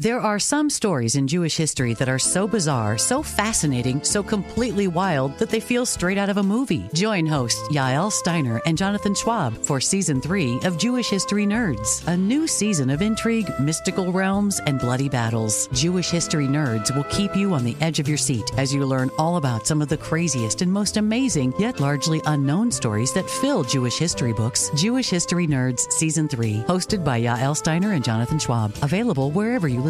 There 0.00 0.18
are 0.18 0.38
some 0.38 0.70
stories 0.70 1.14
in 1.14 1.28
Jewish 1.28 1.58
history 1.58 1.92
that 1.96 2.08
are 2.08 2.18
so 2.18 2.48
bizarre, 2.48 2.96
so 2.96 3.22
fascinating, 3.22 4.02
so 4.02 4.22
completely 4.22 4.88
wild 4.88 5.36
that 5.36 5.50
they 5.50 5.60
feel 5.60 5.84
straight 5.84 6.16
out 6.16 6.30
of 6.30 6.38
a 6.38 6.42
movie. 6.42 6.88
Join 6.94 7.26
hosts 7.26 7.60
Yael 7.68 8.10
Steiner 8.10 8.62
and 8.64 8.78
Jonathan 8.78 9.14
Schwab 9.14 9.58
for 9.58 9.78
season 9.78 10.22
three 10.22 10.58
of 10.64 10.78
Jewish 10.78 11.10
History 11.10 11.44
Nerds, 11.44 12.02
a 12.08 12.16
new 12.16 12.46
season 12.46 12.88
of 12.88 13.02
intrigue, 13.02 13.52
mystical 13.60 14.10
realms, 14.10 14.58
and 14.60 14.80
bloody 14.80 15.10
battles. 15.10 15.68
Jewish 15.74 16.08
History 16.08 16.46
Nerds 16.46 16.96
will 16.96 17.04
keep 17.10 17.36
you 17.36 17.52
on 17.52 17.62
the 17.62 17.76
edge 17.82 17.98
of 17.98 18.08
your 18.08 18.16
seat 18.16 18.50
as 18.56 18.72
you 18.72 18.86
learn 18.86 19.10
all 19.18 19.36
about 19.36 19.66
some 19.66 19.82
of 19.82 19.90
the 19.90 19.98
craziest 19.98 20.62
and 20.62 20.72
most 20.72 20.96
amazing, 20.96 21.52
yet 21.58 21.78
largely 21.78 22.22
unknown 22.24 22.72
stories 22.72 23.12
that 23.12 23.28
fill 23.28 23.64
Jewish 23.64 23.98
history 23.98 24.32
books. 24.32 24.70
Jewish 24.74 25.10
History 25.10 25.46
Nerds 25.46 25.92
season 25.92 26.26
three, 26.26 26.64
hosted 26.68 27.04
by 27.04 27.20
Yael 27.20 27.54
Steiner 27.54 27.92
and 27.92 28.02
Jonathan 28.02 28.38
Schwab, 28.38 28.74
available 28.80 29.30
wherever 29.32 29.68
you 29.68 29.80
listen 29.80 29.89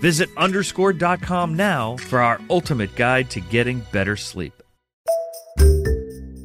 Visit 0.00 0.28
underscored.com 0.36 1.54
now 1.54 1.96
for 1.96 2.20
our 2.20 2.40
ultimate 2.50 2.94
guide 2.94 3.30
to 3.30 3.40
getting 3.40 3.80
better 3.92 4.16
sleep. 4.16 4.52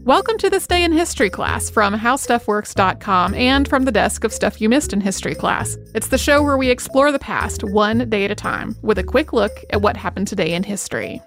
Welcome 0.09 0.39
to 0.39 0.49
this 0.49 0.65
day 0.65 0.83
in 0.83 0.91
history 0.91 1.29
class 1.29 1.69
from 1.69 1.93
howstuffworks.com 1.93 3.35
and 3.35 3.67
from 3.67 3.83
the 3.85 3.91
desk 3.91 4.23
of 4.23 4.33
Stuff 4.33 4.59
You 4.59 4.67
Missed 4.67 4.91
in 4.91 5.01
History 5.01 5.35
class. 5.35 5.77
It's 5.93 6.07
the 6.07 6.17
show 6.17 6.41
where 6.41 6.57
we 6.57 6.71
explore 6.71 7.11
the 7.11 7.19
past 7.19 7.63
one 7.63 8.09
day 8.09 8.25
at 8.25 8.31
a 8.31 8.35
time 8.35 8.75
with 8.81 8.97
a 8.97 9.03
quick 9.03 9.33
look 9.33 9.51
at 9.69 9.83
what 9.83 9.95
happened 9.95 10.27
today 10.27 10.55
in 10.55 10.63
history. 10.63 11.21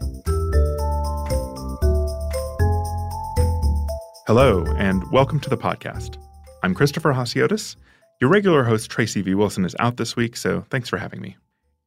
Hello, 4.26 4.64
and 4.78 5.08
welcome 5.12 5.38
to 5.38 5.50
the 5.50 5.56
podcast. 5.56 6.16
I'm 6.64 6.74
Christopher 6.74 7.12
Hasiotis. 7.12 7.76
Your 8.20 8.30
regular 8.30 8.64
host, 8.64 8.90
Tracy 8.90 9.22
V. 9.22 9.34
Wilson, 9.34 9.64
is 9.64 9.76
out 9.78 9.96
this 9.96 10.16
week, 10.16 10.36
so 10.36 10.64
thanks 10.70 10.88
for 10.88 10.96
having 10.96 11.20
me. 11.20 11.36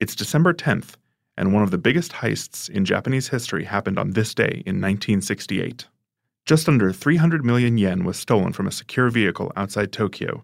It's 0.02 0.14
December 0.14 0.54
10th, 0.54 0.96
and 1.38 1.54
one 1.54 1.64
of 1.64 1.72
the 1.72 1.78
biggest 1.78 2.12
heists 2.12 2.70
in 2.70 2.84
Japanese 2.84 3.30
history 3.30 3.64
happened 3.64 3.98
on 3.98 4.12
this 4.12 4.34
day 4.34 4.62
in 4.66 4.82
1968. 4.82 5.88
Just 6.46 6.68
under 6.68 6.92
300 6.92 7.46
million 7.46 7.78
yen 7.78 8.04
was 8.04 8.18
stolen 8.18 8.52
from 8.52 8.68
a 8.68 8.74
secure 8.74 9.10
vehicle 9.10 9.54
outside 9.56 9.94
Tokyo. 9.94 10.44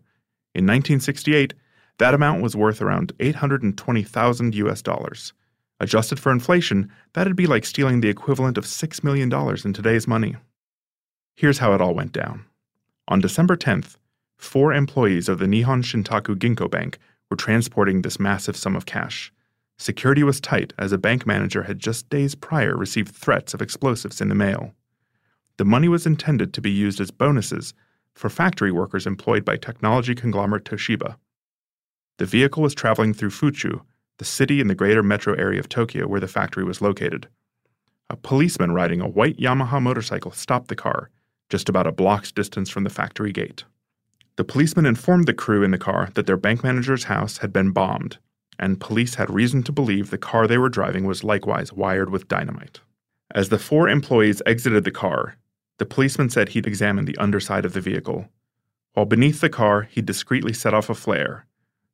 In 0.56 0.66
1968, 0.66 1.53
that 1.97 2.13
amount 2.13 2.41
was 2.41 2.56
worth 2.56 2.81
around 2.81 3.12
820,000 3.19 4.56
US 4.56 4.81
dollars. 4.81 5.34
Adjusted 5.81 6.18
for 6.18 6.31
inflation, 6.31 6.89
that'd 7.12 7.35
be 7.35 7.45
like 7.45 7.66
stealing 7.66 8.00
the 8.00 8.07
equivalent 8.07 8.57
of 8.57 8.63
$6 8.63 9.03
million 9.03 9.29
in 9.66 9.73
today's 9.73 10.07
money. 10.07 10.38
Here's 11.35 11.57
how 11.57 11.73
it 11.73 11.81
all 11.81 11.94
went 11.94 12.13
down. 12.13 12.45
On 13.09 13.19
December 13.19 13.57
10th, 13.57 13.97
four 14.38 14.72
employees 14.73 15.28
of 15.28 15.39
the 15.39 15.45
Nihon 15.45 15.83
Shintaku 15.83 16.35
Ginko 16.38 16.72
Bank 16.72 17.00
were 17.29 17.35
transporting 17.35 18.01
this 18.01 18.18
massive 18.18 18.56
sum 18.56 18.78
of 18.78 18.85
cash. 18.85 19.33
Security 19.81 20.22
was 20.22 20.40
tight 20.40 20.74
as 20.78 20.92
a 20.92 20.97
bank 21.00 21.25
manager 21.25 21.64
had 21.64 21.80
just 21.80 22.08
days 22.08 22.36
prior 22.36 22.78
received 22.78 23.16
threats 23.16 23.56
of 23.56 23.64
explosives 23.64 24.22
in 24.22 24.30
the 24.30 24.36
mail. 24.36 24.75
The 25.58 25.66
money 25.66 25.88
was 25.88 26.06
intended 26.06 26.53
to 26.53 26.62
be 26.62 26.69
used 26.69 27.02
as 27.02 27.09
bonuses 27.09 27.74
for 28.14 28.30
factory 28.30 28.72
workers 28.72 29.08
employed 29.08 29.44
by 29.44 29.58
technology 29.58 30.14
conglomerate 30.14 30.66
Toshiba. 30.66 31.16
The 32.19 32.28
vehicle 32.28 32.62
was 32.62 32.75
traveling 32.75 33.16
through 33.16 33.31
Fuchu, 33.31 33.81
the 34.19 34.24
city 34.24 34.62
in 34.62 34.68
the 34.68 34.75
greater 34.75 35.02
metro 35.02 35.34
area 35.34 35.59
of 35.59 35.68
Tokyo 35.68 36.06
where 36.06 36.19
the 36.19 36.28
factory 36.28 36.63
was 36.63 36.84
located. 36.84 37.28
A 38.08 38.16
policeman 38.16 38.74
riding 38.74 39.02
a 39.02 39.09
white 39.09 39.38
Yamaha 39.38 39.81
motorcycle 39.81 40.31
stopped 40.31 40.68
the 40.68 40.75
car, 40.75 41.09
just 41.50 41.69
about 41.69 41.88
a 41.88 41.92
block's 41.92 42.31
distance 42.31 42.69
from 42.69 42.84
the 42.84 42.92
factory 42.92 43.31
gate. 43.31 43.63
The 44.36 44.44
policeman 44.44 44.86
informed 44.86 45.25
the 45.25 45.34
crew 45.34 45.63
in 45.63 45.72
the 45.72 45.80
car 45.80 46.12
that 46.13 46.28
their 46.28 46.38
bank 46.38 46.63
manager's 46.63 47.06
house 47.06 47.40
had 47.40 47.52
been 47.52 47.72
bombed 47.72 48.19
and 48.62 48.80
police 48.80 49.16
had 49.16 49.30
reason 49.30 49.64
to 49.64 49.72
believe 49.72 50.12
the 50.12 50.18
car 50.20 50.48
they 50.48 50.60
were 50.60 50.70
driving 50.70 51.06
was 51.06 51.24
likewise 51.24 51.74
wired 51.74 52.12
with 52.12 52.28
dynamite. 52.28 52.80
As 53.34 53.50
the 53.50 53.58
four 53.58 53.90
employees 53.90 54.42
exited 54.46 54.84
the 54.84 54.92
car, 54.92 55.36
the 55.80 55.86
policeman 55.86 56.30
said 56.30 56.50
he'd 56.50 56.68
examined 56.68 57.08
the 57.08 57.18
underside 57.18 57.66
of 57.66 57.74
the 57.74 57.82
vehicle. 57.82 58.30
While 58.94 59.08
beneath 59.08 59.42
the 59.42 59.50
car, 59.50 59.84
he 59.84 60.02
discreetly 60.02 60.54
set 60.54 60.76
off 60.76 60.92
a 60.92 60.96
flare. 60.96 61.48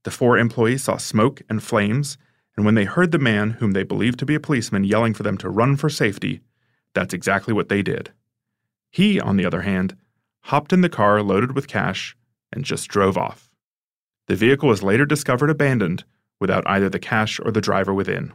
The 0.03 0.11
four 0.11 0.37
employees 0.37 0.83
saw 0.83 0.97
smoke 0.97 1.41
and 1.49 1.63
flames, 1.63 2.17
and 2.57 2.65
when 2.65 2.75
they 2.75 2.85
heard 2.85 3.11
the 3.11 3.19
man, 3.19 3.51
whom 3.51 3.71
they 3.71 3.83
believed 3.83 4.19
to 4.19 4.25
be 4.25 4.35
a 4.35 4.39
policeman, 4.39 4.83
yelling 4.83 5.13
for 5.13 5.23
them 5.23 5.37
to 5.37 5.49
run 5.49 5.77
for 5.77 5.89
safety, 5.89 6.41
that's 6.93 7.13
exactly 7.13 7.53
what 7.53 7.69
they 7.69 7.81
did. 7.81 8.11
He, 8.91 9.21
on 9.21 9.37
the 9.37 9.45
other 9.45 9.61
hand, 9.61 9.95
hopped 10.41 10.73
in 10.73 10.81
the 10.81 10.89
car 10.89 11.21
loaded 11.21 11.55
with 11.55 11.67
cash 11.67 12.17
and 12.51 12.65
just 12.65 12.89
drove 12.89 13.17
off. 13.17 13.49
The 14.27 14.35
vehicle 14.35 14.67
was 14.67 14.83
later 14.83 15.05
discovered 15.05 15.49
abandoned 15.49 16.03
without 16.39 16.67
either 16.67 16.89
the 16.89 16.99
cash 16.99 17.39
or 17.43 17.51
the 17.51 17.61
driver 17.61 17.93
within. 17.93 18.33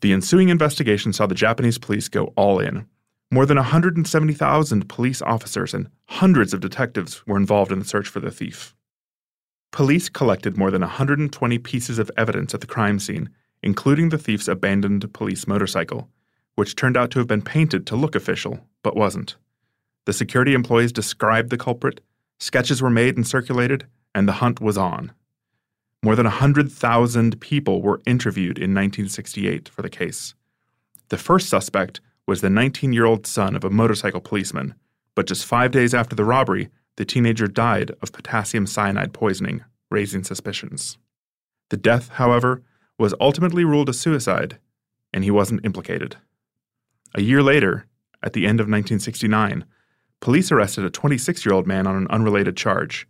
The 0.00 0.12
ensuing 0.12 0.48
investigation 0.48 1.12
saw 1.12 1.26
the 1.26 1.34
Japanese 1.34 1.78
police 1.78 2.08
go 2.08 2.32
all 2.36 2.58
in. 2.58 2.86
More 3.30 3.46
than 3.46 3.58
170,000 3.58 4.88
police 4.88 5.22
officers 5.22 5.74
and 5.74 5.88
hundreds 6.06 6.52
of 6.52 6.60
detectives 6.60 7.24
were 7.26 7.36
involved 7.36 7.70
in 7.70 7.78
the 7.78 7.84
search 7.84 8.08
for 8.08 8.20
the 8.20 8.30
thief. 8.30 8.74
Police 9.72 10.08
collected 10.08 10.56
more 10.56 10.70
than 10.70 10.80
120 10.80 11.58
pieces 11.58 11.98
of 11.98 12.10
evidence 12.16 12.54
at 12.54 12.60
the 12.60 12.66
crime 12.66 12.98
scene, 12.98 13.30
including 13.62 14.08
the 14.08 14.18
thief's 14.18 14.48
abandoned 14.48 15.12
police 15.12 15.46
motorcycle, 15.46 16.08
which 16.56 16.74
turned 16.74 16.96
out 16.96 17.10
to 17.12 17.18
have 17.18 17.28
been 17.28 17.42
painted 17.42 17.86
to 17.86 17.96
look 17.96 18.16
official, 18.16 18.58
but 18.82 18.96
wasn't. 18.96 19.36
The 20.06 20.12
security 20.12 20.54
employees 20.54 20.92
described 20.92 21.50
the 21.50 21.58
culprit, 21.58 22.00
sketches 22.38 22.82
were 22.82 22.90
made 22.90 23.16
and 23.16 23.26
circulated, 23.26 23.86
and 24.14 24.26
the 24.26 24.32
hunt 24.32 24.60
was 24.60 24.76
on. 24.76 25.12
More 26.02 26.16
than 26.16 26.24
100,000 26.24 27.40
people 27.40 27.82
were 27.82 28.00
interviewed 28.06 28.56
in 28.56 28.74
1968 28.74 29.68
for 29.68 29.82
the 29.82 29.90
case. 29.90 30.34
The 31.10 31.18
first 31.18 31.48
suspect 31.48 32.00
was 32.26 32.40
the 32.40 32.48
19 32.48 32.92
year 32.92 33.04
old 33.04 33.26
son 33.26 33.54
of 33.54 33.64
a 33.64 33.70
motorcycle 33.70 34.20
policeman, 34.20 34.74
but 35.14 35.26
just 35.26 35.44
five 35.44 35.72
days 35.72 35.92
after 35.92 36.16
the 36.16 36.24
robbery, 36.24 36.70
the 36.96 37.04
teenager 37.04 37.46
died 37.46 37.90
of 38.02 38.12
potassium 38.12 38.66
cyanide 38.66 39.12
poisoning, 39.12 39.64
raising 39.90 40.24
suspicions. 40.24 40.96
The 41.68 41.76
death, 41.76 42.08
however, 42.10 42.62
was 42.98 43.14
ultimately 43.20 43.64
ruled 43.64 43.88
a 43.88 43.94
suicide, 43.94 44.58
and 45.12 45.24
he 45.24 45.30
wasn't 45.30 45.64
implicated. 45.64 46.16
A 47.14 47.20
year 47.20 47.42
later, 47.42 47.86
at 48.22 48.32
the 48.32 48.46
end 48.46 48.60
of 48.60 48.64
1969, 48.64 49.64
police 50.20 50.52
arrested 50.52 50.84
a 50.84 50.90
26 50.90 51.44
year 51.44 51.54
old 51.54 51.66
man 51.66 51.86
on 51.86 51.96
an 51.96 52.06
unrelated 52.08 52.56
charge 52.56 53.06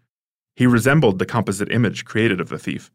he 0.61 0.67
resembled 0.67 1.19
the 1.19 1.25
composite 1.25 1.73
image 1.73 2.05
created 2.05 2.39
of 2.39 2.51
the 2.51 2.59
thief, 2.59 2.91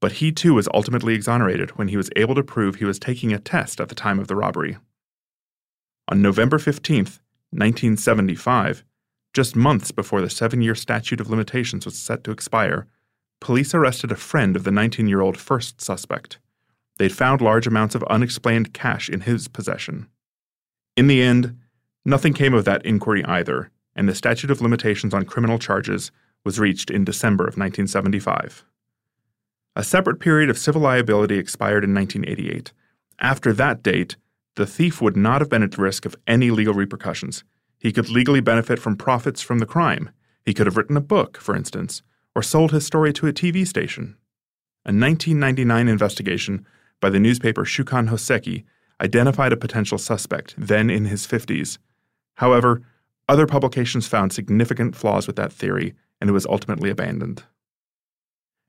but 0.00 0.12
he 0.12 0.30
too 0.30 0.52
was 0.52 0.68
ultimately 0.74 1.14
exonerated 1.14 1.70
when 1.70 1.88
he 1.88 1.96
was 1.96 2.10
able 2.14 2.34
to 2.34 2.42
prove 2.42 2.74
he 2.74 2.84
was 2.84 2.98
taking 2.98 3.32
a 3.32 3.38
test 3.38 3.80
at 3.80 3.88
the 3.88 3.94
time 3.94 4.18
of 4.18 4.28
the 4.28 4.36
robbery. 4.36 4.76
On 6.08 6.20
November 6.20 6.58
15, 6.58 7.04
1975, 7.04 8.84
just 9.32 9.56
months 9.56 9.92
before 9.92 10.20
the 10.20 10.28
seven 10.28 10.60
year 10.60 10.74
statute 10.74 11.18
of 11.18 11.30
limitations 11.30 11.86
was 11.86 11.98
set 11.98 12.22
to 12.22 12.30
expire, 12.30 12.86
police 13.40 13.72
arrested 13.72 14.12
a 14.12 14.16
friend 14.16 14.54
of 14.54 14.64
the 14.64 14.70
19 14.70 15.08
year 15.08 15.22
old 15.22 15.38
first 15.38 15.80
suspect. 15.80 16.38
They'd 16.98 17.16
found 17.16 17.40
large 17.40 17.66
amounts 17.66 17.94
of 17.94 18.02
unexplained 18.10 18.74
cash 18.74 19.08
in 19.08 19.22
his 19.22 19.48
possession. 19.48 20.08
In 20.98 21.06
the 21.06 21.22
end, 21.22 21.58
nothing 22.04 22.34
came 22.34 22.52
of 22.52 22.66
that 22.66 22.84
inquiry 22.84 23.24
either, 23.24 23.70
and 23.94 24.06
the 24.06 24.14
statute 24.14 24.50
of 24.50 24.60
limitations 24.60 25.14
on 25.14 25.24
criminal 25.24 25.58
charges 25.58 26.12
was 26.46 26.60
reached 26.60 26.90
in 26.90 27.04
December 27.04 27.42
of 27.42 27.58
1975. 27.58 28.64
A 29.74 29.82
separate 29.82 30.20
period 30.20 30.48
of 30.48 30.56
civil 30.56 30.80
liability 30.80 31.38
expired 31.38 31.82
in 31.82 31.92
1988. 31.92 32.72
After 33.18 33.52
that 33.52 33.82
date, 33.82 34.16
the 34.54 34.64
thief 34.64 35.02
would 35.02 35.16
not 35.16 35.40
have 35.40 35.50
been 35.50 35.64
at 35.64 35.76
risk 35.76 36.06
of 36.06 36.14
any 36.24 36.52
legal 36.52 36.72
repercussions. 36.72 37.42
He 37.80 37.92
could 37.92 38.08
legally 38.08 38.40
benefit 38.40 38.78
from 38.78 38.96
profits 38.96 39.42
from 39.42 39.58
the 39.58 39.66
crime. 39.66 40.10
He 40.44 40.54
could 40.54 40.66
have 40.66 40.76
written 40.76 40.96
a 40.96 41.00
book, 41.00 41.36
for 41.36 41.56
instance, 41.56 42.02
or 42.36 42.44
sold 42.44 42.70
his 42.70 42.86
story 42.86 43.12
to 43.14 43.26
a 43.26 43.32
TV 43.32 43.66
station. 43.66 44.16
A 44.84 44.94
1999 44.94 45.88
investigation 45.88 46.64
by 47.00 47.10
the 47.10 47.18
newspaper 47.18 47.64
Shukan 47.64 48.08
Hoseki 48.08 48.64
identified 49.00 49.52
a 49.52 49.56
potential 49.56 49.98
suspect, 49.98 50.54
then 50.56 50.90
in 50.90 51.06
his 51.06 51.26
50s. 51.26 51.78
However, 52.36 52.82
other 53.28 53.46
publications 53.48 54.06
found 54.06 54.32
significant 54.32 54.94
flaws 54.94 55.26
with 55.26 55.34
that 55.34 55.52
theory, 55.52 55.96
and 56.20 56.30
it 56.30 56.32
was 56.32 56.46
ultimately 56.46 56.90
abandoned. 56.90 57.44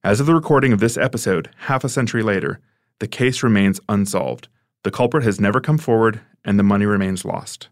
As 0.03 0.19
of 0.19 0.25
the 0.25 0.35
recording 0.35 0.73
of 0.73 0.79
this 0.79 0.97
episode, 0.97 1.49
half 1.57 1.83
a 1.83 1.89
century 1.89 2.23
later, 2.23 2.59
the 2.99 3.07
case 3.07 3.44
remains 3.44 3.79
unsolved. 3.89 4.47
The 4.83 4.91
culprit 4.91 5.23
has 5.23 5.39
never 5.39 5.59
come 5.59 5.77
forward, 5.77 6.21
and 6.45 6.57
the 6.57 6.63
money 6.63 6.85
remains 6.85 7.25
lost. 7.25 7.69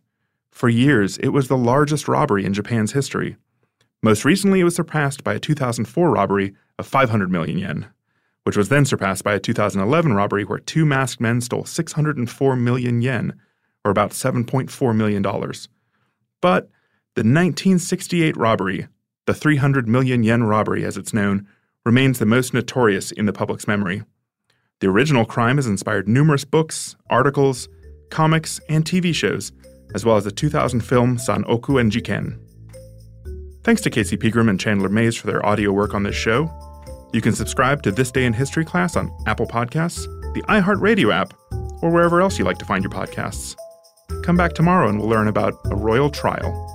For 0.51 0.69
years, 0.69 1.17
it 1.19 1.29
was 1.29 1.47
the 1.47 1.57
largest 1.57 2.07
robbery 2.07 2.45
in 2.45 2.53
Japan's 2.53 2.93
history. 2.93 3.37
Most 4.03 4.25
recently, 4.25 4.59
it 4.59 4.65
was 4.65 4.75
surpassed 4.75 5.23
by 5.23 5.33
a 5.33 5.39
2004 5.39 6.09
robbery 6.09 6.53
of 6.77 6.87
500 6.87 7.31
million 7.31 7.57
yen 7.57 7.87
which 8.45 8.55
was 8.55 8.69
then 8.69 8.85
surpassed 8.85 9.23
by 9.23 9.33
a 9.33 9.39
2011 9.39 10.13
robbery 10.13 10.45
where 10.45 10.59
two 10.59 10.85
masked 10.85 11.19
men 11.19 11.41
stole 11.41 11.65
604 11.65 12.55
million 12.55 13.01
yen, 13.01 13.33
or 13.83 13.89
about 13.89 14.11
$7.4 14.11 14.95
million. 14.95 15.23
But 16.41 16.69
the 17.15 17.21
1968 17.21 18.37
robbery, 18.37 18.87
the 19.25 19.33
300 19.33 19.87
million 19.87 20.23
yen 20.23 20.43
robbery 20.43 20.85
as 20.85 20.97
it's 20.97 21.13
known, 21.13 21.47
remains 21.85 22.19
the 22.19 22.25
most 22.25 22.53
notorious 22.53 23.11
in 23.11 23.25
the 23.25 23.33
public's 23.33 23.67
memory. 23.67 24.03
The 24.79 24.87
original 24.87 25.25
crime 25.25 25.57
has 25.57 25.67
inspired 25.67 26.07
numerous 26.07 26.43
books, 26.43 26.95
articles, 27.09 27.69
comics, 28.09 28.59
and 28.69 28.83
TV 28.83 29.13
shows, 29.13 29.51
as 29.93 30.03
well 30.03 30.17
as 30.17 30.25
the 30.25 30.31
2000 30.31 30.81
film 30.81 31.17
San-oku-en 31.17 31.91
Jiken. 31.91 32.39
Thanks 33.63 33.81
to 33.81 33.89
Casey 33.89 34.17
Pegram 34.17 34.49
and 34.49 34.59
Chandler 34.59 34.89
Mays 34.89 35.15
for 35.15 35.27
their 35.27 35.45
audio 35.45 35.71
work 35.71 35.93
on 35.93 36.03
this 36.03 36.15
show. 36.15 36.51
You 37.13 37.21
can 37.21 37.33
subscribe 37.33 37.81
to 37.83 37.91
This 37.91 38.11
Day 38.11 38.25
in 38.25 38.33
History 38.33 38.65
class 38.65 38.95
on 38.95 39.09
Apple 39.25 39.47
Podcasts, 39.47 40.03
the 40.33 40.43
iHeartRadio 40.43 41.13
app, 41.13 41.33
or 41.81 41.89
wherever 41.89 42.21
else 42.21 42.37
you 42.37 42.45
like 42.45 42.57
to 42.57 42.65
find 42.65 42.83
your 42.83 42.91
podcasts. 42.91 43.55
Come 44.23 44.35
back 44.35 44.53
tomorrow 44.53 44.89
and 44.89 44.99
we'll 44.99 45.09
learn 45.09 45.27
about 45.27 45.53
a 45.65 45.75
royal 45.75 46.09
trial. 46.09 46.74